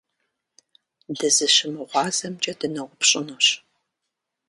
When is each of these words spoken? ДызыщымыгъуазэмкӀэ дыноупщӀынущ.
ДызыщымыгъуазэмкӀэ 1.17 2.53
дыноупщӀынущ. 2.59 3.47